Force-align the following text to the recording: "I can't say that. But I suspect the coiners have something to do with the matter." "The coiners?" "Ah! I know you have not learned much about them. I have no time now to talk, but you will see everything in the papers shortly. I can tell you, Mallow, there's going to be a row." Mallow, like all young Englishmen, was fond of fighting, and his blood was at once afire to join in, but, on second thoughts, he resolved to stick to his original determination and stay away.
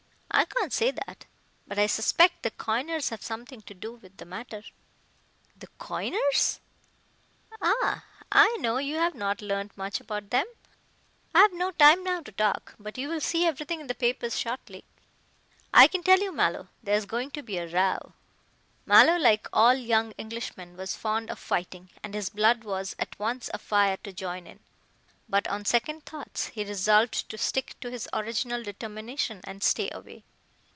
"I 0.33 0.45
can't 0.45 0.71
say 0.71 0.91
that. 0.91 1.25
But 1.67 1.77
I 1.77 1.87
suspect 1.87 2.41
the 2.43 2.51
coiners 2.51 3.09
have 3.09 3.21
something 3.21 3.61
to 3.63 3.73
do 3.73 3.93
with 3.95 4.15
the 4.15 4.23
matter." 4.25 4.63
"The 5.57 5.67
coiners?" 5.77 6.61
"Ah! 7.61 8.05
I 8.31 8.55
know 8.57 8.77
you 8.77 8.95
have 8.95 9.13
not 9.13 9.41
learned 9.41 9.71
much 9.75 9.99
about 9.99 10.29
them. 10.29 10.45
I 11.35 11.39
have 11.39 11.51
no 11.53 11.71
time 11.71 12.03
now 12.05 12.21
to 12.21 12.31
talk, 12.31 12.75
but 12.79 12.97
you 12.97 13.09
will 13.09 13.19
see 13.19 13.45
everything 13.45 13.81
in 13.81 13.87
the 13.87 13.93
papers 13.93 14.39
shortly. 14.39 14.85
I 15.73 15.87
can 15.87 16.01
tell 16.01 16.19
you, 16.21 16.31
Mallow, 16.31 16.69
there's 16.81 17.05
going 17.05 17.31
to 17.31 17.43
be 17.43 17.57
a 17.57 17.67
row." 17.67 18.13
Mallow, 18.85 19.17
like 19.17 19.47
all 19.51 19.73
young 19.73 20.13
Englishmen, 20.17 20.77
was 20.77 20.95
fond 20.95 21.29
of 21.29 21.39
fighting, 21.39 21.89
and 22.01 22.13
his 22.13 22.29
blood 22.29 22.63
was 22.63 22.95
at 22.97 23.19
once 23.19 23.49
afire 23.53 23.97
to 23.97 24.13
join 24.13 24.47
in, 24.47 24.61
but, 25.29 25.47
on 25.47 25.63
second 25.63 26.05
thoughts, 26.05 26.47
he 26.47 26.65
resolved 26.65 27.29
to 27.29 27.37
stick 27.37 27.75
to 27.79 27.89
his 27.89 28.09
original 28.11 28.61
determination 28.63 29.39
and 29.45 29.63
stay 29.63 29.89
away. 29.93 30.25